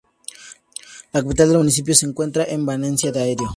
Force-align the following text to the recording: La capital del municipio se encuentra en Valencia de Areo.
La 1.13 1.21
capital 1.21 1.49
del 1.49 1.57
municipio 1.59 1.93
se 1.93 2.07
encuentra 2.07 2.43
en 2.45 2.65
Valencia 2.65 3.11
de 3.11 3.21
Areo. 3.21 3.49